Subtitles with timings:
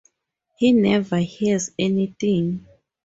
[0.57, 2.65] He never hears anything.